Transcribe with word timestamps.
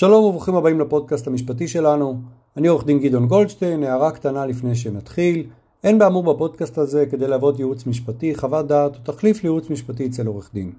שלום 0.00 0.24
וברוכים 0.24 0.54
הבאים 0.54 0.80
לפודקאסט 0.80 1.26
המשפטי 1.26 1.68
שלנו. 1.68 2.20
אני 2.56 2.68
עורך 2.68 2.86
דין 2.86 2.98
גדעון 2.98 3.26
גולדשטיין, 3.26 3.84
הערה 3.84 4.10
קטנה 4.10 4.46
לפני 4.46 4.74
שנתחיל. 4.74 5.46
אין 5.84 5.98
באמור 5.98 6.34
בפודקאסט 6.34 6.78
הזה 6.78 7.06
כדי 7.06 7.28
להוות 7.28 7.58
ייעוץ 7.58 7.86
משפטי, 7.86 8.34
חוות 8.34 8.66
דעת 8.66 8.96
או 8.96 9.12
תחליף 9.12 9.42
לייעוץ 9.42 9.70
משפטי 9.70 10.06
אצל 10.06 10.26
עורך 10.26 10.50
דין. 10.54 10.72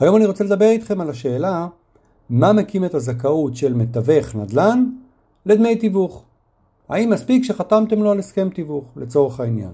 היום 0.00 0.16
אני 0.16 0.26
רוצה 0.26 0.44
לדבר 0.44 0.68
איתכם 0.68 1.00
על 1.00 1.10
השאלה 1.10 1.66
מה 2.30 2.52
מקים 2.52 2.84
את 2.84 2.94
הזכאות 2.94 3.56
של 3.56 3.74
מתווך 3.74 4.34
נדל"ן 4.34 4.84
לדמי 5.46 5.76
תיווך. 5.76 6.24
האם 6.88 7.10
מספיק 7.10 7.44
שחתמתם 7.44 8.02
לו 8.02 8.10
על 8.10 8.18
הסכם 8.18 8.48
תיווך 8.48 8.84
לצורך 8.96 9.40
העניין. 9.40 9.72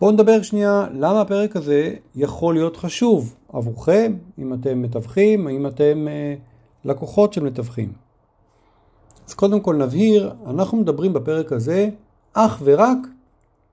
בואו 0.00 0.10
נדבר 0.10 0.42
שנייה 0.42 0.86
למה 0.94 1.20
הפרק 1.20 1.56
הזה 1.56 1.94
יכול 2.14 2.54
להיות 2.54 2.76
חשוב 2.76 3.34
עבורכם, 3.52 4.12
אם 4.38 4.54
אתם 4.54 4.82
מתווכים, 4.82 5.48
אם 5.48 5.66
אתם 5.66 6.08
אה, 6.08 6.34
לקוחות 6.84 7.32
של 7.32 7.44
מתווכים. 7.44 7.92
אז 9.28 9.34
קודם 9.34 9.60
כל 9.60 9.76
נבהיר, 9.76 10.32
אנחנו 10.46 10.78
מדברים 10.78 11.12
בפרק 11.12 11.52
הזה 11.52 11.88
אך 12.32 12.62
ורק 12.64 12.98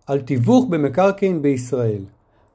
על 0.08 0.22
תיווך 0.22 0.66
במקרקעין 0.70 1.42
בישראל. 1.42 2.02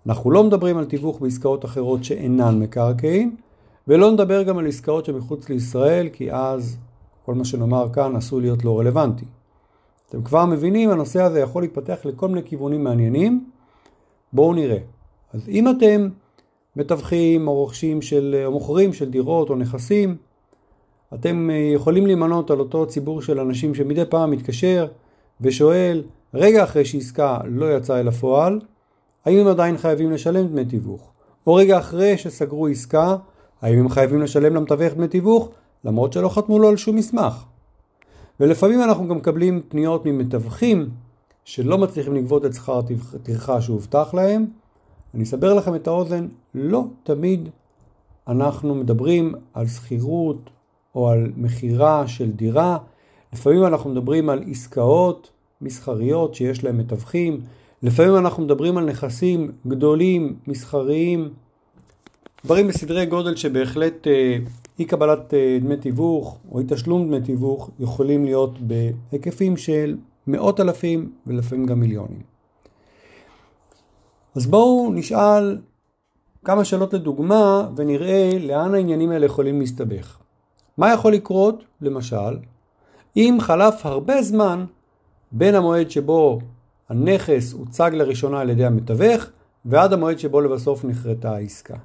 אנחנו 0.07 0.31
לא 0.31 0.45
מדברים 0.45 0.79
על 0.79 0.85
תיווך 0.85 1.21
בעסקאות 1.21 1.65
אחרות 1.65 2.05
שאינן 2.05 2.59
מקרקעין, 2.59 3.37
ולא 3.89 4.13
נדבר 4.13 4.43
גם 4.43 4.59
על 4.59 4.67
עסקאות 4.67 5.05
שמחוץ 5.05 5.49
לישראל, 5.49 6.09
כי 6.13 6.33
אז 6.33 6.77
כל 7.25 7.35
מה 7.35 7.45
שנאמר 7.45 7.89
כאן 7.93 8.17
עשוי 8.17 8.43
להיות 8.43 8.65
לא 8.65 8.79
רלוונטי. 8.79 9.25
אתם 10.09 10.23
כבר 10.23 10.45
מבינים, 10.45 10.91
הנושא 10.91 11.23
הזה 11.23 11.41
יכול 11.41 11.63
להתפתח 11.63 11.99
לכל 12.05 12.29
מיני 12.29 12.43
כיוונים 12.45 12.85
מעניינים. 12.85 13.51
בואו 14.33 14.55
נראה. 14.55 14.79
אז 15.33 15.49
אם 15.49 15.69
אתם 15.69 16.09
מתווכים 16.77 17.49
או 17.49 17.55
רוכשים 17.55 18.03
של, 18.03 18.43
או 18.47 18.51
מוכרים 18.51 18.93
של 18.93 19.11
דירות 19.11 19.51
או 19.51 19.57
נכסים, 19.57 20.17
אתם 21.15 21.51
אה, 21.51 21.71
יכולים 21.75 22.07
להימנות 22.07 22.51
על 22.51 22.61
אותו 22.61 22.87
ציבור 22.87 23.23
של 23.23 23.41
אנשים 23.41 23.75
שמדי 23.75 24.05
פעם 24.05 24.31
מתקשר 24.31 24.87
ושואל, 25.41 26.03
רגע 26.35 26.65
אחרי 26.65 26.85
שעסקה 26.85 27.39
לא 27.45 27.77
יצאה 27.77 28.01
אל 28.01 28.09
הפועל, 28.09 28.61
האם 29.25 29.39
הם 29.39 29.47
עדיין 29.47 29.79
חייבים 29.79 30.11
לשלם 30.11 30.47
דמי 30.47 30.65
תיווך? 30.65 31.11
או 31.47 31.55
רגע 31.55 31.79
אחרי 31.79 32.19
שסגרו 32.19 32.67
עסקה, 32.67 33.17
האם 33.63 33.79
הם 33.79 33.89
חייבים 33.89 34.23
לשלם 34.23 34.55
למתווך 34.55 34.95
דמי 34.95 35.09
תיווך, 35.09 35.49
למרות 35.85 36.13
שלא 36.13 36.29
חתמו 36.29 36.59
לו 36.59 36.69
על 36.69 36.77
שום 36.77 36.97
מסמך? 36.97 37.45
ולפעמים 38.41 38.83
אנחנו 38.83 39.09
גם 39.09 39.17
מקבלים 39.17 39.61
פניות 39.69 40.07
ממתווכים 40.07 40.91
שלא 41.45 41.79
מצליחים 41.79 42.15
לגבות 42.15 42.45
את 42.45 42.55
שכר 42.55 42.81
הטרחה 43.15 43.61
שהובטח 43.61 44.15
להם. 44.15 44.47
אני 45.15 45.23
אסבר 45.23 45.55
לכם 45.55 45.75
את 45.75 45.87
האוזן, 45.87 46.29
לא 46.55 46.85
תמיד 47.03 47.49
אנחנו 48.29 48.75
מדברים 48.75 49.35
על 49.55 49.67
שכירות 49.67 50.51
או 50.95 51.09
על 51.09 51.33
מכירה 51.37 52.07
של 52.07 52.31
דירה. 52.31 52.79
לפעמים 53.33 53.65
אנחנו 53.65 53.91
מדברים 53.91 54.31
על 54.31 54.43
עסקאות 54.51 55.31
מסחריות 55.61 56.35
שיש 56.35 56.65
להם 56.65 56.79
מתווכים. 56.79 57.41
לפעמים 57.83 58.17
אנחנו 58.17 58.43
מדברים 58.43 58.79
על 58.79 58.85
נכסים 58.85 59.53
גדולים, 59.67 60.37
מסחריים, 60.47 61.31
דברים 62.45 62.69
בסדרי 62.69 63.07
גודל 63.07 63.37
שבהחלט 63.37 64.07
אה, 64.07 64.39
אי 64.79 64.85
קבלת 64.85 65.35
אה, 65.35 65.59
דמי 65.61 65.77
תיווך 65.77 66.39
או 66.53 66.59
אי 66.59 66.65
תשלום 66.69 67.07
דמי 67.07 67.21
תיווך 67.21 67.71
יכולים 67.81 68.25
להיות 68.25 68.59
בהיקפים 68.61 69.57
של 69.57 69.97
מאות 70.27 70.61
אלפים 70.61 71.13
ולפעמים 71.27 71.67
גם 71.67 71.81
מיליונים. 71.81 72.23
אז 74.35 74.47
בואו 74.47 74.93
נשאל 74.93 75.59
כמה 76.45 76.65
שאלות 76.65 76.95
לדוגמה 76.95 77.69
ונראה 77.77 78.39
לאן 78.41 78.75
העניינים 78.75 79.11
האלה 79.11 79.27
יכולים 79.27 79.61
להסתבך. 79.61 80.24
מה 80.79 80.93
יכול 80.93 81.13
לקרות, 81.13 81.65
למשל, 81.81 82.39
אם 83.17 83.39
חלף 83.41 83.87
הרבה 83.87 84.23
זמן 84.23 84.65
בין 85.33 85.55
המועד 85.55 85.91
שבו 85.91 86.39
הנכס 86.89 87.53
הוצג 87.53 87.91
לראשונה 87.95 88.41
על 88.41 88.51
ידי 88.51 88.65
המתווך 88.65 89.25
ועד 89.65 89.93
המועד 89.93 90.19
שבו 90.19 90.41
לבסוף 90.41 90.85
נחרטה 90.85 91.35
העסקה. 91.35 91.77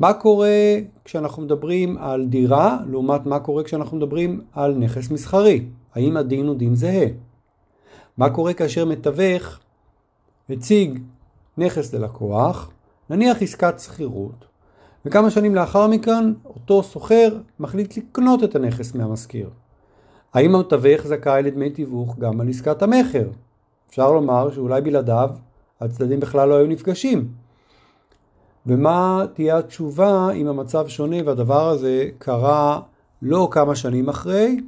מה 0.00 0.12
קורה 0.12 0.74
כשאנחנו 1.04 1.42
מדברים 1.42 1.98
על 1.98 2.26
דירה 2.26 2.78
לעומת 2.90 3.26
מה 3.26 3.40
קורה 3.40 3.64
כשאנחנו 3.64 3.96
מדברים 3.96 4.40
על 4.52 4.74
נכס 4.74 5.10
מסחרי? 5.10 5.64
האם 5.94 6.16
הדין 6.16 6.46
הוא 6.46 6.56
דין 6.56 6.74
זהה? 6.74 7.06
מה 8.16 8.30
קורה 8.30 8.54
כאשר 8.54 8.84
מתווך 8.84 9.58
הציג 10.50 10.98
נכס 11.58 11.94
ללקוח, 11.94 12.70
נניח 13.10 13.42
עסקת 13.42 13.80
שכירות, 13.80 14.44
וכמה 15.04 15.30
שנים 15.30 15.54
לאחר 15.54 15.86
מכן 15.86 16.32
אותו 16.46 16.82
סוחר 16.82 17.36
מחליט 17.60 17.96
לקנות 17.96 18.44
את 18.44 18.56
הנכס 18.56 18.94
מהמשכיר. 18.94 19.50
האם 20.34 20.54
המתווך 20.54 21.06
זכאי 21.06 21.42
לדמי 21.42 21.70
תיווך 21.70 22.18
גם 22.18 22.40
על 22.40 22.48
עסקת 22.48 22.82
המכר? 22.82 23.28
אפשר 23.90 24.12
לומר 24.12 24.50
שאולי 24.50 24.80
בלעדיו 24.80 25.30
הצדדים 25.80 26.20
בכלל 26.20 26.48
לא 26.48 26.54
היו 26.54 26.66
נפגשים. 26.66 27.28
ומה 28.66 29.24
תהיה 29.34 29.58
התשובה 29.58 30.30
אם 30.30 30.48
המצב 30.48 30.88
שונה 30.88 31.16
והדבר 31.24 31.68
הזה 31.68 32.08
קרה 32.18 32.80
לא 33.22 33.48
כמה 33.50 33.76
שנים 33.76 34.08
אחרי, 34.08 34.60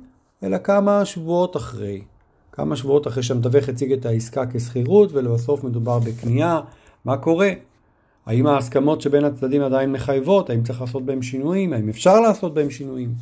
אלא 0.42 0.58
כמה 0.58 1.04
שבועות 1.04 1.56
אחרי. 1.56 2.02
כמה 2.52 2.76
שבועות 2.76 3.06
אחרי 3.06 3.22
שהמתווך 3.22 3.68
הציג 3.68 3.92
את 3.92 4.06
העסקה 4.06 4.44
כשכירות 4.52 5.12
ולבסוף 5.12 5.64
מדובר 5.64 5.98
בקנייה, 5.98 6.60
מה 7.04 7.16
קורה? 7.16 7.50
האם 8.26 8.46
ההסכמות 8.46 9.00
שבין 9.00 9.24
הצדדים 9.24 9.62
עדיין 9.62 9.92
מחייבות? 9.92 10.50
האם 10.50 10.62
צריך 10.62 10.80
לעשות 10.80 11.04
בהם 11.04 11.22
שינויים? 11.22 11.72
האם 11.72 11.88
אפשר 11.88 12.20
לעשות 12.20 12.54
בהם 12.54 12.70
שינויים? 12.70 13.14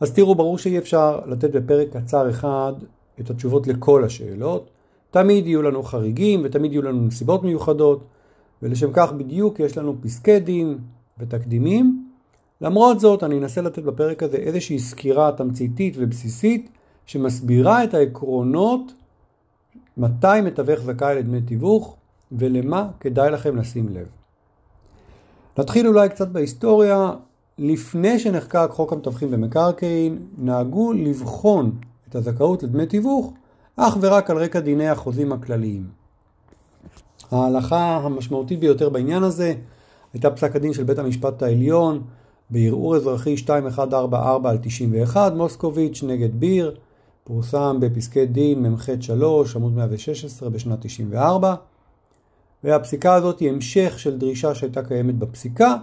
אז 0.00 0.12
תראו, 0.12 0.34
ברור 0.34 0.58
שאי 0.58 0.78
אפשר 0.78 1.20
לתת 1.26 1.50
בפרק 1.50 1.88
קצר 1.96 2.30
אחד 2.30 2.72
את 3.20 3.30
התשובות 3.30 3.66
לכל 3.66 4.04
השאלות. 4.04 4.70
תמיד 5.10 5.46
יהיו 5.46 5.62
לנו 5.62 5.82
חריגים 5.82 6.40
ותמיד 6.44 6.72
יהיו 6.72 6.82
לנו 6.82 7.06
נסיבות 7.06 7.42
מיוחדות, 7.42 8.04
ולשם 8.62 8.90
כך 8.92 9.12
בדיוק 9.12 9.60
יש 9.60 9.78
לנו 9.78 9.96
פסקי 10.00 10.40
דין 10.40 10.78
ותקדימים. 11.18 12.06
למרות 12.60 13.00
זאת, 13.00 13.22
אני 13.22 13.38
אנסה 13.38 13.60
לתת 13.60 13.82
בפרק 13.82 14.22
הזה 14.22 14.36
איזושהי 14.36 14.78
סקירה 14.78 15.32
תמציתית 15.32 15.94
ובסיסית 15.98 16.70
שמסבירה 17.06 17.84
את 17.84 17.94
העקרונות 17.94 18.92
מתי 19.96 20.40
מתווך 20.44 20.80
זכאי 20.80 21.14
לדמי 21.14 21.40
תיווך 21.40 21.96
ולמה 22.32 22.88
כדאי 23.00 23.30
לכם 23.30 23.56
לשים 23.56 23.88
לב. 23.88 24.06
נתחיל 25.58 25.86
אולי 25.86 26.08
קצת 26.08 26.28
בהיסטוריה. 26.28 27.12
לפני 27.58 28.18
שנחקק 28.18 28.68
חוק 28.70 28.92
המתווכים 28.92 29.30
במקרקעין, 29.30 30.18
נהגו 30.38 30.92
לבחון 30.92 31.78
את 32.08 32.14
הזכאות 32.14 32.62
לדמי 32.62 32.86
תיווך 32.86 33.32
אך 33.76 33.96
ורק 34.00 34.30
על 34.30 34.38
רקע 34.38 34.60
דיני 34.60 34.88
החוזים 34.88 35.32
הכלליים. 35.32 35.88
ההלכה 37.30 37.96
המשמעותית 37.96 38.60
ביותר 38.60 38.88
בעניין 38.88 39.22
הזה 39.22 39.54
הייתה 40.12 40.30
פסק 40.30 40.56
הדין 40.56 40.72
של 40.72 40.84
בית 40.84 40.98
המשפט 40.98 41.42
העליון 41.42 42.02
בערעור 42.50 42.96
אזרחי 42.96 43.32
2144 43.32 44.50
על 44.50 44.58
91 44.62 45.32
מוסקוביץ' 45.32 46.02
נגד 46.02 46.40
ביר, 46.40 46.76
פורסם 47.24 47.76
בפסקי 47.80 48.26
דין 48.26 48.62
מ"ח 48.62 48.86
3 49.00 49.56
עמוד 49.56 49.72
116 49.72 50.50
בשנת 50.50 50.78
94 50.80 51.54
והפסיקה 52.66 53.14
הזאת 53.14 53.40
היא 53.40 53.50
המשך 53.50 53.98
של 53.98 54.18
דרישה 54.18 54.54
שהייתה 54.54 54.82
קיימת 54.82 55.14
בפסיקה 55.14 55.76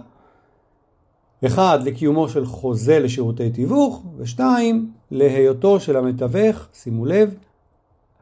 אחד, 1.46 1.78
לקיומו 1.82 2.28
של 2.28 2.46
חוזה 2.46 2.98
לשירותי 2.98 3.50
תיווך, 3.50 4.04
ושתיים, 4.16 4.90
להיותו 5.10 5.80
של 5.80 5.96
המתווך, 5.96 6.68
שימו 6.72 7.06
לב, 7.06 7.34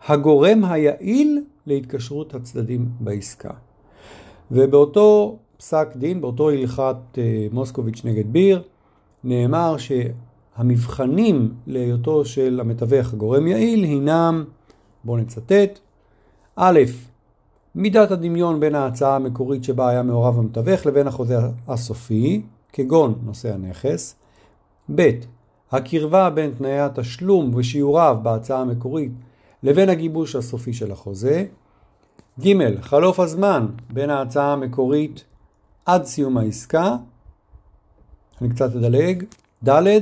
הגורם 0.06 0.64
היעיל 0.64 1.44
להתקשרות 1.66 2.34
הצדדים 2.34 2.88
בעסקה. 3.00 3.50
ובאותו 4.50 5.38
פסק 5.56 5.88
דין, 5.96 6.20
באותו 6.20 6.50
הלכת 6.50 6.96
אה, 7.18 7.46
מוסקוביץ' 7.52 8.04
נגד 8.04 8.32
ביר, 8.32 8.62
נאמר 9.24 9.76
שהמבחנים 9.76 11.54
להיותו 11.66 12.24
של 12.24 12.60
המתווך 12.60 13.12
הגורם 13.12 13.46
יעיל 13.46 13.84
הינם, 13.84 14.44
בואו 15.04 15.16
נצטט, 15.16 15.78
א', 16.56 16.80
מידת 17.74 18.10
הדמיון 18.10 18.60
בין 18.60 18.74
ההצעה 18.74 19.16
המקורית 19.16 19.64
שבה 19.64 19.88
היה 19.88 20.02
מעורב 20.02 20.38
המתווך 20.38 20.86
לבין 20.86 21.06
החוזה 21.06 21.38
הסופי, 21.68 22.42
כגון 22.72 23.18
נושא 23.24 23.54
הנכס, 23.54 24.16
ב. 24.94 25.10
הקרבה 25.72 26.30
בין 26.30 26.50
תנאי 26.58 26.78
התשלום 26.78 27.54
ושיעוריו 27.54 28.18
בהצעה 28.22 28.60
המקורית 28.60 29.12
לבין 29.62 29.88
הגיבוש 29.88 30.36
הסופי 30.36 30.72
של 30.72 30.92
החוזה, 30.92 31.44
ג. 32.40 32.52
חלוף 32.80 33.20
הזמן 33.20 33.66
בין 33.92 34.10
ההצעה 34.10 34.52
המקורית 34.52 35.24
עד 35.86 36.04
סיום 36.04 36.38
העסקה, 36.38 36.96
אני 38.40 38.50
קצת 38.50 38.76
אדלג, 38.76 39.24
ד. 39.68 39.98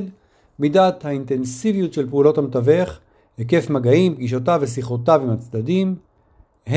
מידת 0.59 1.05
האינטנסיביות 1.05 1.93
של 1.93 2.11
פעולות 2.11 2.39
המתווך, 2.39 2.99
היקף 3.39 3.71
מגעים, 3.71 4.15
פגישותיו 4.15 4.59
ושיחותיו 4.63 5.21
עם 5.23 5.31
הצדדים, 5.31 5.97
ה. 6.69 6.75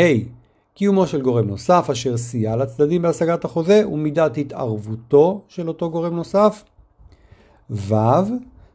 קיומו 0.75 1.07
של 1.07 1.21
גורם 1.21 1.47
נוסף 1.47 1.89
אשר 1.91 2.17
סייע 2.17 2.55
לצדדים 2.55 3.01
בהשגת 3.01 3.45
החוזה 3.45 3.87
ומידת 3.87 4.37
התערבותו 4.37 5.41
של 5.47 5.67
אותו 5.67 5.91
גורם 5.91 6.15
נוסף, 6.15 6.63
ו', 7.69 7.95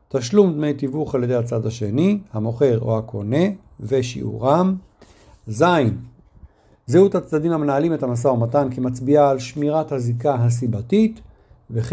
תשלום 0.08 0.52
דמי 0.52 0.74
תיווך 0.74 1.14
על 1.14 1.24
ידי 1.24 1.34
הצד 1.34 1.66
השני, 1.66 2.18
המוכר 2.32 2.80
או 2.80 2.98
הקונה, 2.98 3.44
ושיעורם. 3.80 4.76
ז', 5.48 5.64
זהות 6.86 7.14
הצדדים 7.14 7.52
המנהלים 7.52 7.94
את 7.94 8.02
המשא 8.02 8.28
ומתן 8.28 8.68
כמצביעה 8.70 9.30
על 9.30 9.38
שמירת 9.38 9.92
הזיקה 9.92 10.34
הסיבתית, 10.34 11.20
וח' 11.70 11.92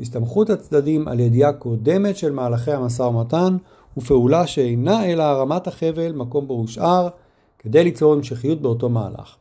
הסתמכות 0.00 0.50
הצדדים 0.50 1.08
על 1.08 1.20
ידיעה 1.20 1.52
קודמת 1.52 2.16
של 2.16 2.32
מהלכי 2.32 2.72
המשא 2.72 3.02
ומתן 3.02 3.56
ופעולה 3.96 4.46
שאינה 4.46 5.06
אלא 5.06 5.22
הרמת 5.22 5.66
החבל 5.66 6.12
מקום 6.12 6.48
בו 6.48 6.54
הושאר 6.54 7.08
כדי 7.58 7.84
ליצור 7.84 8.12
המשכיות 8.12 8.62
באותו 8.62 8.88
מהלך. 8.88 9.36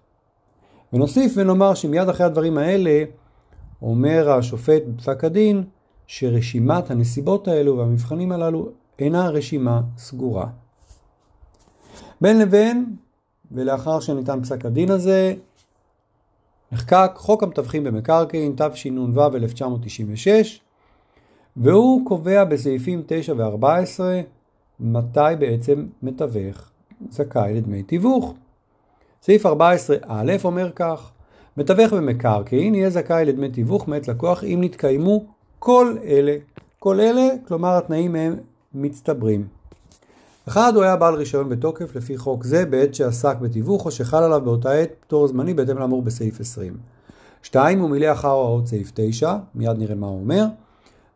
ונוסיף 0.93 1.33
ונאמר 1.35 1.73
שמיד 1.73 2.09
אחרי 2.09 2.25
הדברים 2.25 2.57
האלה 2.57 3.03
אומר 3.81 4.31
השופט 4.31 4.81
בפסק 4.87 5.23
הדין 5.23 5.63
שרשימת 6.07 6.91
הנסיבות 6.91 7.47
האלו 7.47 7.77
והמבחנים 7.77 8.31
הללו 8.31 8.69
אינה 8.99 9.29
רשימה 9.29 9.81
סגורה. 9.97 10.47
בין 12.21 12.39
לבין, 12.39 12.95
ולאחר 13.51 13.99
שניתן 13.99 14.41
פסק 14.43 14.65
הדין 14.65 14.91
הזה, 14.91 15.33
נחקק 16.71 17.11
חוק 17.15 17.43
המתווכים 17.43 17.83
במקרקעין 17.83 18.55
תשנ"ו 18.57 19.35
1996 19.35 20.61
והוא 21.57 22.05
קובע 22.05 22.43
בסעיפים 22.43 23.03
9 23.07 23.33
ו-14 23.37 23.99
מתי 24.79 25.19
בעצם 25.39 25.87
מתווך 26.03 26.69
זכאי 27.11 27.53
לדמי 27.53 27.83
תיווך. 27.83 28.33
סעיף 29.21 29.45
14א 29.45 30.09
אומר 30.43 30.71
כך 30.75 31.11
מתווך 31.57 31.93
במקרקעין 31.93 32.75
יהיה 32.75 32.89
זכאי 32.89 33.25
לדמי 33.25 33.49
תיווך 33.49 33.87
מאת 33.87 34.07
לקוח 34.07 34.43
אם 34.43 34.59
נתקיימו 34.61 35.25
כל 35.59 35.95
אלה. 36.03 36.35
כל 36.79 36.99
אלה, 36.99 37.27
כלומר 37.47 37.77
התנאים 37.77 38.15
הם 38.15 38.35
מצטברים. 38.73 39.47
אחד, 40.47 40.71
הוא 40.75 40.83
היה 40.83 40.95
בעל 40.95 41.13
רישיון 41.13 41.49
בתוקף 41.49 41.95
לפי 41.95 42.17
חוק 42.17 42.43
זה 42.43 42.65
בעת 42.65 42.95
שעסק 42.95 43.37
בתיווך 43.37 43.85
או 43.85 43.91
שחל 43.91 44.23
עליו 44.23 44.41
באותה 44.41 44.71
עת 44.71 44.91
פטור 44.99 45.27
זמני 45.27 45.53
בהתאם 45.53 45.77
לאמור 45.77 46.01
בסעיף 46.01 46.39
20. 46.39 46.77
שתיים, 47.43 47.79
הוא 47.79 47.89
מילא 47.89 48.11
אחר 48.11 48.29
הוראות 48.29 48.67
סעיף 48.67 48.91
9, 48.93 49.35
מיד 49.55 49.77
נראה 49.77 49.95
מה 49.95 50.07
הוא 50.07 50.19
אומר. 50.19 50.45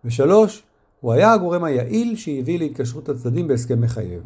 ושלוש, 0.06 0.64
הוא 1.02 1.14
היה 1.14 1.34
הגורם 1.34 1.64
היעיל 1.64 2.16
שהביא 2.16 2.60
להתקשרות 2.60 3.10
הצדדים 3.10 3.48
בהסכם 3.48 3.82
מחייב. 3.82 4.22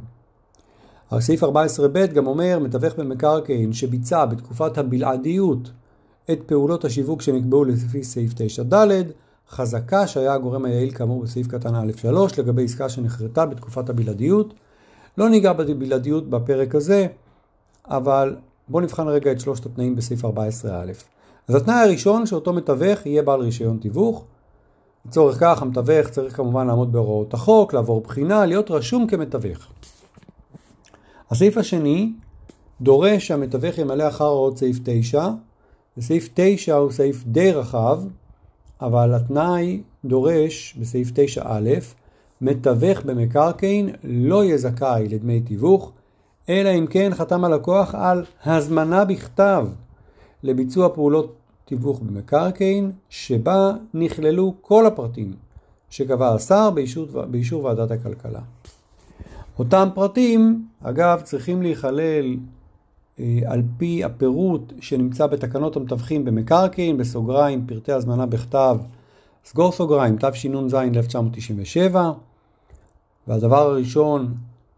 הסעיף 1.11 1.43
14ב 1.43 2.13
גם 2.13 2.27
אומר, 2.27 2.59
מתווך 2.59 2.93
במקרקעין 2.95 3.73
שביצע 3.73 4.25
בתקופת 4.25 4.77
הבלעדיות 4.77 5.71
את 6.31 6.39
פעולות 6.45 6.85
השיווק 6.85 7.21
שנקבעו 7.21 7.63
לפי 7.63 8.03
סעיף 8.03 8.33
9ד, 8.33 8.73
חזקה 9.49 10.07
שהיה 10.07 10.33
הגורם 10.33 10.65
היעיל 10.65 10.91
כאמור 10.91 11.23
בסעיף 11.23 11.47
קטן 11.47 11.75
א'3 11.75 12.09
לגבי 12.37 12.63
עסקה 12.63 12.89
שנחרטה 12.89 13.45
בתקופת 13.45 13.89
הבלעדיות. 13.89 14.53
לא 15.17 15.29
ניגע 15.29 15.53
בבלעדיות 15.53 16.29
בפרק 16.29 16.75
הזה, 16.75 17.07
אבל 17.87 18.35
בואו 18.67 18.83
נבחן 18.83 19.07
רגע 19.07 19.31
את 19.31 19.39
שלושת 19.39 19.65
התנאים 19.65 19.95
בסעיף 19.95 20.25
14א. 20.25 20.67
אז 21.47 21.55
התנאי 21.55 21.75
הראשון 21.75 22.25
שאותו 22.25 22.53
מתווך 22.53 23.05
יהיה 23.05 23.23
בעל 23.23 23.41
רישיון 23.41 23.77
תיווך. 23.77 24.25
לצורך 25.05 25.37
כך 25.39 25.61
המתווך 25.61 26.09
צריך 26.09 26.37
כמובן 26.37 26.67
לעמוד 26.67 26.91
בהוראות 26.91 27.33
החוק, 27.33 27.73
לעבור 27.73 28.01
בחינה, 28.01 28.45
להיות 28.45 28.71
רשום 28.71 29.07
כמתווך. 29.07 29.71
הסעיף 31.31 31.57
השני 31.57 32.11
דורש 32.81 33.27
שהמתווך 33.27 33.77
ימלא 33.77 34.07
אחר 34.07 34.25
הוראות 34.25 34.57
סעיף 34.57 34.77
9, 34.83 35.29
וסעיף 35.97 36.29
9 36.33 36.75
הוא 36.75 36.91
סעיף 36.91 37.23
די 37.25 37.51
רחב, 37.51 38.01
אבל 38.81 39.13
התנאי 39.13 39.81
דורש 40.05 40.75
בסעיף 40.79 41.11
9א, 41.37 41.47
מתווך 42.41 43.01
במקרקעין 43.05 43.89
לא 44.03 44.43
יהיה 44.43 44.57
זכאי 44.57 45.07
לדמי 45.07 45.41
תיווך, 45.41 45.91
אלא 46.49 46.69
אם 46.69 46.87
כן 46.87 47.11
חתם 47.13 47.43
הלקוח 47.43 47.95
על 47.95 48.25
הזמנה 48.45 49.05
בכתב 49.05 49.67
לביצוע 50.43 50.89
פעולות 50.93 51.35
תיווך 51.65 51.99
במקרקעין, 51.99 52.91
שבה 53.09 53.71
נכללו 53.93 54.53
כל 54.61 54.85
הפרטים 54.85 55.33
שקבע 55.89 56.33
השר 56.33 56.69
באישור, 56.69 57.05
באישור 57.25 57.63
ועדת 57.63 57.91
הכלכלה. 57.91 58.41
אותם 59.59 59.89
פרטים, 59.93 60.67
אגב, 60.83 61.21
צריכים 61.21 61.61
להיכלל 61.61 62.35
אה, 63.19 63.39
על 63.45 63.61
פי 63.77 64.03
הפירוט 64.03 64.73
שנמצא 64.79 65.27
בתקנות 65.27 65.75
המתווכים 65.75 66.25
במקרקעין, 66.25 66.97
בסוגריים, 66.97 67.67
פרטי 67.67 67.91
הזמנה 67.91 68.25
בכתב, 68.25 68.77
סגור 69.45 69.71
סוגריים, 69.71 70.17
תשנ"ז 70.19 70.73
1997, 70.73 72.11
והדבר 73.27 73.57
הראשון 73.57 74.33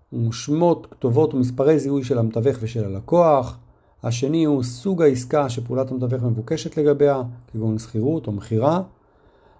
הוא 0.09 0.31
שמות, 0.31 0.87
כתובות 0.91 1.33
ומספרי 1.33 1.79
זיהוי 1.79 2.03
של 2.03 2.17
המתווך 2.17 2.57
ושל 2.61 2.85
הלקוח. 2.85 3.57
השני 4.03 4.43
הוא 4.43 4.63
סוג 4.63 5.01
העסקה 5.01 5.49
שפעולת 5.49 5.91
המתווך 5.91 6.23
מבוקשת 6.23 6.77
לגביה, 6.77 7.21
כגון 7.51 7.79
שכירות 7.79 8.27
או 8.27 8.31
מכירה. 8.31 8.81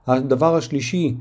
הדבר 0.08 0.56
השלישי, 0.56 1.16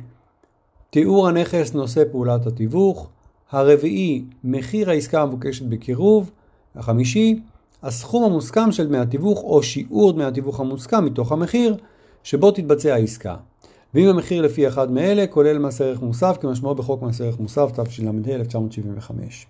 תיאור 0.91 1.29
הנכס 1.29 1.75
נושא 1.75 2.03
פעולת 2.13 2.47
התיווך. 2.47 3.09
הרביעי, 3.51 4.25
מחיר 4.45 4.91
העסקה 4.91 5.23
המבוקשת 5.23 5.67
בקירוב. 5.67 6.31
החמישי, 6.75 7.41
הסכום 7.83 8.25
המוסכם 8.25 8.73
של 8.73 8.87
דמי 8.87 8.99
התיווך 8.99 9.43
או 9.43 9.63
שיעור 9.63 10.13
דמי 10.13 10.25
התיווך 10.25 10.61
המוסכם 10.61 11.05
מתוך 11.05 11.33
המחיר 11.33 11.77
שבו 12.23 12.51
תתבצע 12.51 12.95
העסקה. 12.95 13.37
ואם 13.95 14.09
המחיר 14.09 14.43
לפי 14.43 14.69
אחד 14.69 14.91
מאלה 14.91 15.27
כולל 15.27 15.59
מס 15.59 15.81
ערך 15.81 16.03
מוסף 16.03 16.37
כמשמעו 16.41 16.75
בחוק 16.75 17.03
מס 17.03 17.21
ערך 17.21 17.41
מוסף 17.41 17.71
תשל"ה 17.75 18.11
1975. 18.35 19.47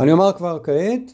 אני 0.00 0.12
אומר 0.12 0.32
כבר 0.32 0.58
כעת, 0.62 1.12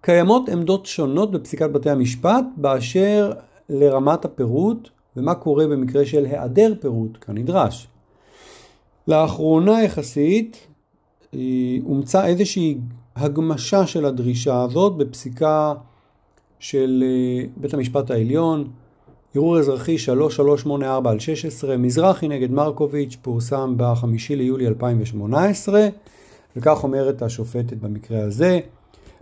קיימות 0.00 0.48
עמדות 0.48 0.86
שונות 0.86 1.30
בפסיקת 1.30 1.70
בתי 1.70 1.90
המשפט 1.90 2.44
באשר 2.56 3.32
לרמת 3.68 4.24
הפירוט 4.24 4.88
ומה 5.16 5.34
קורה 5.34 5.66
במקרה 5.66 6.06
של 6.06 6.24
היעדר 6.24 6.74
פירוט 6.80 7.18
כנדרש. 7.20 7.88
לאחרונה 9.08 9.82
יחסית 9.82 10.66
אה, 11.34 11.40
הומצא 11.82 12.26
איזושהי 12.26 12.78
הגמשה 13.16 13.86
של 13.86 14.04
הדרישה 14.04 14.62
הזאת 14.62 14.96
בפסיקה 14.96 15.74
של 16.58 17.04
אה, 17.06 17.46
בית 17.56 17.74
המשפט 17.74 18.10
העליון, 18.10 18.68
ערעור 19.34 19.58
אזרחי 19.58 19.98
3384 19.98 21.10
על 21.10 21.18
16, 21.18 21.76
מזרחי 21.76 22.28
נגד 22.28 22.50
מרקוביץ', 22.50 23.16
פורסם 23.22 23.74
ב-5 23.76 24.04
ליולי 24.30 24.66
2018, 24.66 25.88
וכך 26.56 26.84
אומרת 26.84 27.22
השופטת 27.22 27.76
במקרה 27.76 28.22
הזה: 28.22 28.60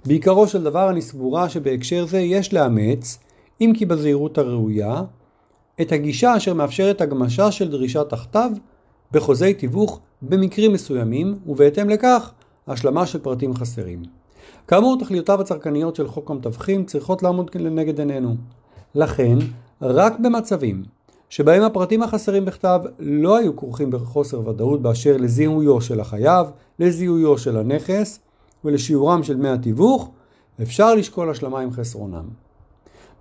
בעיקרו 0.06 0.48
של 0.48 0.62
דבר 0.62 0.90
אני 0.90 1.02
סבורה 1.02 1.48
שבהקשר 1.48 2.06
זה 2.06 2.20
יש 2.20 2.54
לאמץ, 2.54 3.18
אם 3.60 3.72
כי 3.76 3.86
בזהירות 3.86 4.38
הראויה, 4.38 5.02
את 5.80 5.92
הגישה 5.92 6.36
אשר 6.36 6.54
מאפשרת 6.54 7.00
הגמשה 7.00 7.52
של 7.52 7.70
דרישת 7.70 8.12
הכתב 8.12 8.50
בחוזי 9.12 9.54
תיווך 9.54 10.00
במקרים 10.22 10.72
מסוימים, 10.72 11.38
ובהתאם 11.46 11.88
לכך 11.88 12.32
השלמה 12.66 13.06
של 13.06 13.18
פרטים 13.18 13.54
חסרים. 13.54 14.02
כאמור, 14.68 14.98
תכליותיו 15.00 15.40
הצרכניות 15.40 15.96
של 15.96 16.08
חוק 16.08 16.30
המתווכים 16.30 16.84
צריכות 16.84 17.22
לעמוד 17.22 17.50
לנגד 17.54 17.98
עינינו. 17.98 18.34
לכן, 18.94 19.38
רק 19.82 20.18
במצבים 20.18 20.82
שבהם 21.28 21.62
הפרטים 21.62 22.02
החסרים 22.02 22.44
בכתב 22.44 22.80
לא 22.98 23.36
היו 23.36 23.56
כרוכים 23.56 23.90
בחוסר 23.90 24.48
ודאות 24.48 24.82
באשר 24.82 25.16
לזיהויו 25.16 25.80
של 25.80 26.00
החייב, 26.00 26.46
לזיהויו 26.78 27.38
של 27.38 27.56
הנכס 27.56 28.20
ולשיעורם 28.64 29.22
של 29.22 29.34
דמי 29.34 29.48
התיווך, 29.48 30.10
אפשר 30.62 30.94
לשקול 30.94 31.30
השלמה 31.30 31.60
עם 31.60 31.70
חסרונם. 31.70 32.24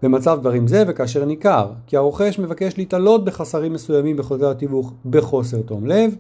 במצב 0.02 0.40
דברים 0.40 0.68
זה 0.68 0.84
וכאשר 0.88 1.26
ניכר 1.26 1.72
כי 1.88 1.98
הרוכש 1.98 2.40
מבקש 2.40 2.78
להתעלות 2.78 3.26
בחסרים 3.26 3.74
מסוימים 3.74 4.18
בחוזה 4.18 4.52
התיווך 4.52 4.94
בחוסר 5.06 5.62
תום 5.62 5.88
לב, 5.88 6.16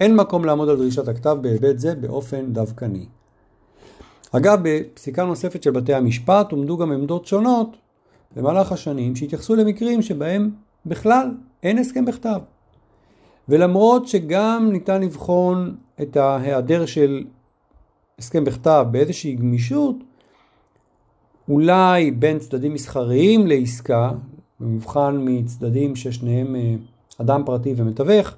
אין 0.00 0.16
מקום 0.16 0.44
לעמוד 0.44 0.68
על 0.68 0.76
דרישת 0.76 1.08
הכתב 1.08 1.36
בהיבט 1.40 1.78
זה 1.78 1.94
באופן 1.94 2.52
דווקני. 2.52 3.06
אגב, 4.32 4.58
בפסיקה 4.62 5.24
נוספת 5.24 5.62
של 5.62 5.70
בתי 5.70 5.94
המשפט 5.94 6.52
עומדו 6.52 6.76
גם 6.76 6.92
עמדות 6.92 7.26
שונות 7.26 7.76
במהלך 8.36 8.72
השנים 8.72 9.16
שהתייחסו 9.16 9.56
למקרים 9.56 10.02
שבהם 10.02 10.50
בכלל 10.86 11.30
אין 11.62 11.78
הסכם 11.78 12.04
בכתב. 12.04 12.40
ולמרות 13.48 14.08
שגם 14.08 14.68
ניתן 14.72 15.02
לבחון 15.02 15.76
את 16.02 16.16
ההיעדר 16.16 16.86
של 16.86 17.24
הסכם 18.18 18.44
בכתב 18.44 18.86
באיזושהי 18.90 19.34
גמישות, 19.34 19.96
אולי 21.48 22.10
בין 22.10 22.38
צדדים 22.38 22.74
מסחריים 22.74 23.46
לעסקה, 23.46 24.10
במבחן 24.60 25.16
מצדדים 25.20 25.96
ששניהם 25.96 26.56
אה, 26.56 26.74
אדם 27.20 27.42
פרטי 27.46 27.74
ומתווך, 27.76 28.34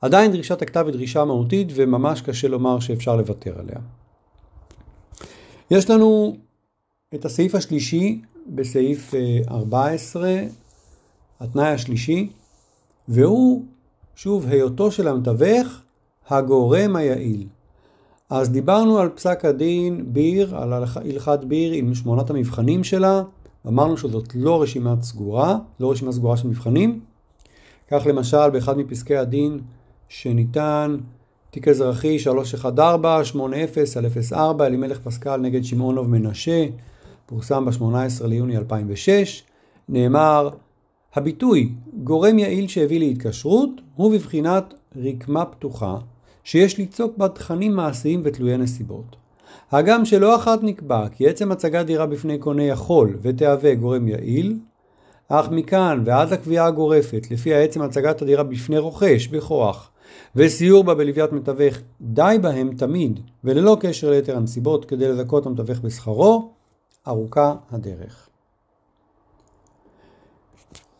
עדיין 0.00 0.32
דרישת 0.32 0.62
הכתב 0.62 0.84
היא 0.86 0.92
דרישה 0.92 1.24
מהותית 1.24 1.68
וממש 1.74 2.20
קשה 2.20 2.48
לומר 2.48 2.80
שאפשר 2.80 3.16
לוותר 3.16 3.58
עליה. 3.58 3.78
יש 5.70 5.90
לנו 5.90 6.36
את 7.14 7.24
הסעיף 7.24 7.54
השלישי 7.54 8.20
בסעיף 8.46 9.14
14, 9.50 10.26
אה, 10.26 10.46
התנאי 11.40 11.68
השלישי, 11.68 12.30
והוא 13.08 13.64
שוב, 14.16 14.46
היותו 14.46 14.90
של 14.90 15.08
המתווך 15.08 15.80
הגורם 16.28 16.96
היעיל. 16.96 17.46
אז 18.30 18.50
דיברנו 18.50 18.98
על 18.98 19.08
פסק 19.08 19.44
הדין 19.44 20.04
ביר, 20.12 20.56
על 20.56 20.72
הלכת 20.72 21.38
ביר 21.44 21.72
עם 21.72 21.94
שמונת 21.94 22.30
המבחנים 22.30 22.84
שלה, 22.84 23.22
אמרנו 23.66 23.96
שזאת 23.96 24.34
לא 24.34 24.62
רשימה 24.62 24.94
סגורה, 25.02 25.58
לא 25.80 25.90
רשימה 25.90 26.12
סגורה 26.12 26.36
של 26.36 26.48
מבחנים. 26.48 27.00
כך 27.90 28.02
למשל 28.06 28.50
באחד 28.50 28.78
מפסקי 28.78 29.16
הדין 29.16 29.60
שניתן 30.08 30.96
תיק 31.50 31.68
אזרחי 31.68 32.16
314-80-04 32.64 34.36
אלימלך 34.60 34.98
פסקל 34.98 35.36
נגד 35.36 35.64
שמעונוב 35.64 36.10
מנשה, 36.10 36.66
פורסם 37.26 37.64
ב-18 37.64 38.26
ליוני 38.26 38.56
2006, 38.56 39.42
נאמר 39.88 40.50
הביטוי 41.14 41.72
גורם 42.04 42.38
יעיל 42.38 42.68
שהביא 42.68 42.98
להתקשרות 42.98 43.70
הוא 43.94 44.12
בבחינת 44.12 44.74
רקמה 44.96 45.44
פתוחה 45.44 45.96
שיש 46.44 46.78
ליצוק 46.78 47.16
בה 47.16 47.28
תכנים 47.28 47.76
מעשיים 47.76 48.22
ותלויי 48.24 48.56
נסיבות. 48.56 49.16
הגם 49.72 50.04
שלא 50.04 50.36
אחת 50.36 50.62
נקבע 50.62 51.08
כי 51.08 51.28
עצם 51.28 51.52
הצגת 51.52 51.86
דירה 51.86 52.06
בפני 52.06 52.38
קונה 52.38 52.62
יכול 52.62 53.18
ותהווה 53.22 53.74
גורם 53.74 54.08
יעיל, 54.08 54.58
אך 55.28 55.48
מכאן 55.50 56.02
ועד 56.04 56.32
לקביעה 56.32 56.66
הגורפת 56.66 57.26
לפי 57.30 57.54
עצם 57.54 57.82
הצגת 57.82 58.22
הדירה 58.22 58.42
בפני 58.42 58.78
רוכש 58.78 59.26
בכוח 59.26 59.90
וסיור 60.36 60.84
בה 60.84 60.94
בלוויית 60.94 61.32
מתווך 61.32 61.76
די 62.00 62.36
בהם 62.42 62.74
תמיד 62.76 63.20
וללא 63.44 63.76
קשר 63.80 64.10
ליתר 64.10 64.36
הנסיבות 64.36 64.84
כדי 64.84 65.08
לזכות 65.08 65.46
המתווך 65.46 65.78
בשכרו, 65.78 66.50
ארוכה 67.08 67.54
הדרך. 67.70 68.28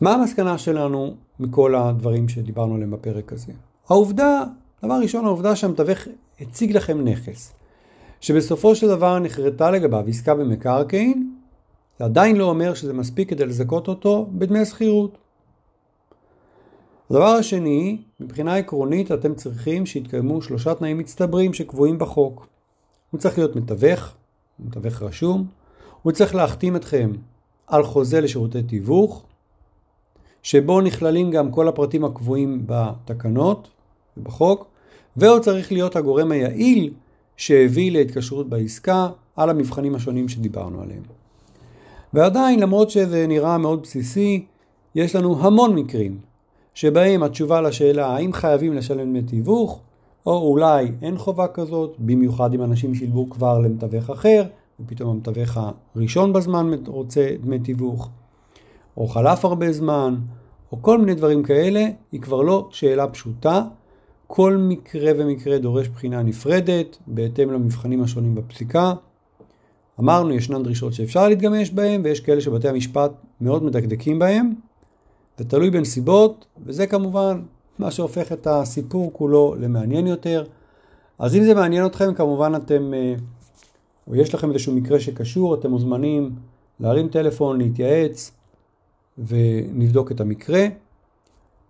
מה 0.01 0.13
המסקנה 0.13 0.57
שלנו 0.57 1.15
מכל 1.39 1.75
הדברים 1.75 2.29
שדיברנו 2.29 2.75
עליהם 2.75 2.91
בפרק 2.91 3.33
הזה? 3.33 3.53
העובדה, 3.89 4.43
דבר 4.85 4.99
ראשון, 5.01 5.25
העובדה 5.25 5.55
שהמתווך 5.55 5.99
הציג 6.41 6.75
לכם 6.75 7.01
נכס, 7.01 7.53
שבסופו 8.21 8.75
של 8.75 8.87
דבר 8.87 9.19
נחרטה 9.19 9.71
לגביו 9.71 10.03
עסקה 10.07 10.35
במקרקעין, 10.35 11.35
זה 11.99 12.05
עדיין 12.05 12.35
לא 12.35 12.43
אומר 12.43 12.73
שזה 12.73 12.93
מספיק 12.93 13.29
כדי 13.29 13.45
לזכות 13.45 13.87
אותו 13.87 14.27
בדמי 14.31 14.65
שכירות. 14.65 15.17
הדבר 17.09 17.25
השני, 17.25 17.97
מבחינה 18.19 18.55
עקרונית 18.55 19.11
אתם 19.11 19.35
צריכים 19.35 19.85
שיתקיימו 19.85 20.41
שלושה 20.41 20.75
תנאים 20.75 20.97
מצטברים 20.97 21.53
שקבועים 21.53 21.99
בחוק. 21.99 22.47
הוא 23.11 23.19
צריך 23.19 23.37
להיות 23.37 23.55
מתווך, 23.55 24.13
מתווך 24.59 25.01
רשום, 25.01 25.45
הוא 26.01 26.11
צריך 26.11 26.35
להחתים 26.35 26.75
אתכם 26.75 27.11
על 27.67 27.83
חוזה 27.83 28.21
לשירותי 28.21 28.63
תיווך, 28.63 29.23
שבו 30.43 30.81
נכללים 30.81 31.31
גם 31.31 31.51
כל 31.51 31.67
הפרטים 31.67 32.05
הקבועים 32.05 32.63
בתקנות 32.65 33.67
ובחוק, 34.17 34.65
והוא 35.17 35.39
צריך 35.39 35.71
להיות 35.71 35.95
הגורם 35.95 36.31
היעיל 36.31 36.93
שהביא 37.37 37.91
להתקשרות 37.91 38.49
בעסקה 38.49 39.09
על 39.35 39.49
המבחנים 39.49 39.95
השונים 39.95 40.29
שדיברנו 40.29 40.81
עליהם. 40.81 41.03
ועדיין, 42.13 42.59
למרות 42.59 42.89
שזה 42.89 43.27
נראה 43.27 43.57
מאוד 43.57 43.81
בסיסי, 43.81 44.45
יש 44.95 45.15
לנו 45.15 45.45
המון 45.45 45.75
מקרים 45.75 46.28
שבהם 46.73 47.23
התשובה 47.23 47.61
לשאלה 47.61 48.07
האם 48.07 48.33
חייבים 48.33 48.73
לשלם 48.73 49.09
דמי 49.09 49.21
תיווך, 49.21 49.79
או 50.25 50.47
אולי 50.47 50.91
אין 51.01 51.17
חובה 51.17 51.47
כזאת, 51.47 51.95
במיוחד 51.99 52.53
אם 52.53 52.63
אנשים 52.63 52.95
שילבו 52.95 53.29
כבר 53.29 53.59
למתווך 53.59 54.09
אחר, 54.09 54.43
ופתאום 54.79 55.09
המתווך 55.09 55.57
הראשון 55.95 56.33
בזמן 56.33 56.71
רוצה 56.87 57.29
דמי 57.41 57.59
תיווך, 57.59 58.09
או 58.97 59.07
חלף 59.07 59.45
הרבה 59.45 59.71
זמן, 59.71 60.15
או 60.71 60.81
כל 60.81 60.97
מיני 60.97 61.15
דברים 61.15 61.43
כאלה, 61.43 61.85
היא 62.11 62.21
כבר 62.21 62.41
לא 62.41 62.67
שאלה 62.71 63.07
פשוטה. 63.07 63.63
כל 64.27 64.57
מקרה 64.57 65.11
ומקרה 65.17 65.57
דורש 65.57 65.87
בחינה 65.87 66.23
נפרדת, 66.23 66.97
בהתאם 67.07 67.51
למבחנים 67.51 68.03
השונים 68.03 68.35
בפסיקה. 68.35 68.93
אמרנו, 69.99 70.33
ישנן 70.33 70.63
דרישות 70.63 70.93
שאפשר 70.93 71.27
להתגמש 71.27 71.71
בהן, 71.71 72.01
ויש 72.03 72.19
כאלה 72.19 72.41
שבתי 72.41 72.67
המשפט 72.69 73.11
מאוד 73.41 73.63
מדקדקים 73.63 74.19
בהן. 74.19 74.53
זה 75.39 75.45
תלוי 75.45 75.69
בנסיבות, 75.69 76.45
וזה 76.65 76.87
כמובן 76.87 77.41
מה 77.79 77.91
שהופך 77.91 78.31
את 78.31 78.47
הסיפור 78.47 79.13
כולו 79.13 79.55
למעניין 79.59 80.07
יותר. 80.07 80.43
אז 81.19 81.35
אם 81.35 81.43
זה 81.43 81.53
מעניין 81.53 81.85
אתכם, 81.85 82.13
כמובן 82.13 82.55
אתם, 82.55 82.93
אה, 82.93 83.13
או 84.07 84.15
יש 84.15 84.33
לכם 84.33 84.51
איזשהו 84.51 84.73
מקרה 84.75 84.99
שקשור, 84.99 85.55
אתם 85.55 85.69
מוזמנים 85.69 86.35
להרים 86.79 87.09
טלפון, 87.09 87.57
להתייעץ, 87.57 88.31
ונבדוק 89.17 90.11
את 90.11 90.21
המקרה. 90.21 90.65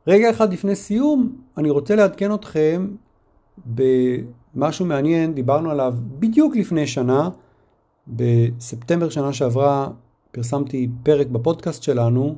רגע 0.08 0.30
אחד 0.30 0.54
לפני 0.54 0.76
סיום, 0.76 1.36
אני 1.58 1.70
רוצה 1.70 1.96
לעדכן 1.96 2.34
אתכם 2.34 2.88
במשהו 3.66 4.86
מעניין, 4.86 5.34
דיברנו 5.34 5.72
עליו 5.72 5.94
בדיוק 6.20 6.56
לפני 6.56 6.88
שנה, 6.88 7.30
בספטמבר 8.08 9.10
שנה 9.10 9.34
שעברה 9.34 9.90
פרסמתי 10.32 10.90
פרק 11.04 11.28
בפודקאסט 11.28 11.84
שלנו 11.84 12.36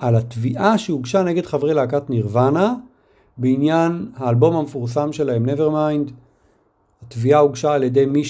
על 0.00 0.16
התביעה 0.16 0.78
שהוגשה 0.78 1.22
נגד 1.22 1.46
חברי 1.46 1.74
להקת 1.74 2.10
נירוונה 2.10 2.74
בעניין 3.38 4.10
האלבום 4.16 4.56
המפורסם 4.56 5.12
שלהם 5.12 5.46
Nevermind. 5.48 6.10
התביעה 7.02 7.40
הוגשה 7.40 7.72
על 7.72 7.82
ידי 7.82 8.06
מי 8.06 8.22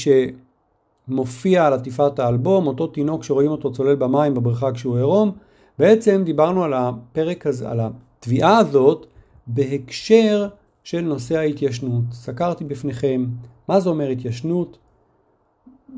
שמופיע 1.08 1.66
על 1.66 1.72
עטיפת 1.72 2.18
האלבום, 2.18 2.66
אותו 2.66 2.86
תינוק 2.86 3.24
שרואים 3.24 3.50
אותו 3.50 3.72
צולל 3.72 3.94
במים 3.94 4.34
בבריכה 4.34 4.72
כשהוא 4.72 4.96
עירום. 4.96 5.32
בעצם 5.78 6.22
דיברנו 6.24 6.64
על 6.64 6.74
הפרק 6.74 7.46
הזה, 7.46 7.70
על 7.70 7.80
התביעה 7.80 8.58
הזאת 8.58 9.06
בהקשר 9.46 10.48
של 10.84 11.00
נושא 11.00 11.36
ההתיישנות. 11.38 12.04
סקרתי 12.12 12.64
בפניכם 12.64 13.26
מה 13.68 13.80
זה 13.80 13.88
אומר 13.88 14.08
התיישנות, 14.08 14.78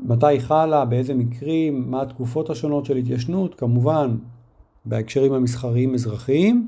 מתי 0.03 0.39
חלה, 0.39 0.85
באיזה 0.85 1.13
מקרים, 1.13 1.91
מה 1.91 2.01
התקופות 2.01 2.49
השונות 2.49 2.85
של 2.85 2.97
התיישנות, 2.97 3.55
כמובן 3.55 4.15
בהקשרים 4.85 5.33
המסחריים 5.33 5.93
אזרחיים 5.93 6.67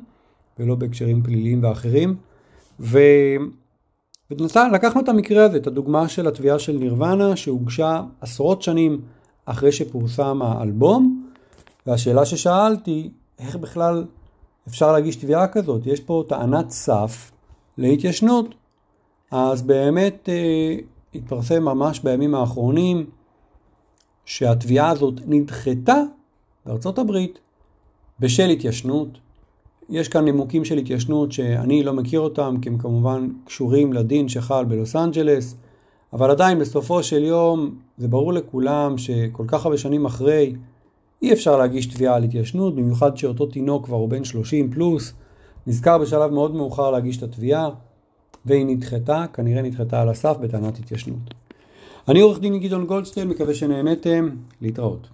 ולא 0.59 0.75
בהקשרים 0.75 1.23
פליליים 1.23 1.63
ואחרים. 1.63 2.15
ו... 2.79 2.99
ולקחנו 4.31 5.01
את 5.01 5.09
המקרה 5.09 5.45
הזה, 5.45 5.57
את 5.57 5.67
הדוגמה 5.67 6.07
של 6.09 6.27
התביעה 6.27 6.59
של 6.59 6.77
נירוונה 6.77 7.35
שהוגשה 7.35 8.01
עשרות 8.21 8.61
שנים 8.61 9.01
אחרי 9.45 9.71
שפורסם 9.71 10.41
האלבום, 10.41 11.29
והשאלה 11.87 12.25
ששאלתי, 12.25 13.09
איך 13.39 13.55
בכלל 13.55 14.05
אפשר 14.67 14.91
להגיש 14.91 15.15
תביעה 15.15 15.47
כזאת? 15.47 15.85
יש 15.85 15.99
פה 15.99 16.23
טענת 16.27 16.69
סף 16.69 17.31
להתיישנות. 17.77 18.55
אז 19.31 19.61
באמת 19.61 20.29
אה, 20.29 20.75
התפרסם 21.15 21.63
ממש 21.63 21.99
בימים 21.99 22.35
האחרונים 22.35 23.05
שהתביעה 24.25 24.89
הזאת 24.89 25.13
נדחתה 25.25 25.97
בארצות 26.65 26.99
הברית 26.99 27.39
בשל 28.19 28.49
התיישנות. 28.49 29.07
יש 29.89 30.07
כאן 30.07 30.25
נימוקים 30.25 30.65
של 30.65 30.77
התיישנות 30.77 31.31
שאני 31.31 31.83
לא 31.83 31.93
מכיר 31.93 32.19
אותם, 32.19 32.55
כי 32.61 32.69
הם 32.69 32.77
כמובן 32.77 33.29
קשורים 33.45 33.93
לדין 33.93 34.29
שחל 34.29 34.65
בלוס 34.65 34.95
אנג'לס, 34.95 35.55
אבל 36.13 36.31
עדיין 36.31 36.59
בסופו 36.59 37.03
של 37.03 37.23
יום 37.23 37.75
זה 37.97 38.07
ברור 38.07 38.33
לכולם 38.33 38.97
שכל 38.97 39.43
כך 39.47 39.65
הרבה 39.65 39.77
שנים 39.77 40.05
אחרי 40.05 40.55
אי 41.21 41.33
אפשר 41.33 41.57
להגיש 41.57 41.85
תביעה 41.85 42.15
על 42.15 42.23
התיישנות, 42.23 42.75
במיוחד 42.75 43.17
שאותו 43.17 43.45
תינוק 43.45 43.85
כבר 43.85 43.97
הוא 43.97 44.09
בן 44.09 44.23
30 44.23 44.71
פלוס, 44.71 45.13
נזכר 45.67 45.97
בשלב 45.97 46.31
מאוד 46.31 46.55
מאוחר 46.55 46.91
להגיש 46.91 47.17
את 47.17 47.23
התביעה, 47.23 47.69
והיא 48.45 48.65
נדחתה, 48.65 49.25
כנראה 49.33 49.61
נדחתה 49.61 50.01
על 50.01 50.09
הסף 50.09 50.37
בטענת 50.41 50.79
התיישנות. 50.79 51.33
אני 52.07 52.21
עורך 52.21 52.39
דין 52.39 52.59
גדעון 52.59 52.85
גולדשטיין, 52.85 53.29
מקווה 53.29 53.53
שנהניתם, 53.53 54.29
להתראות. 54.61 55.07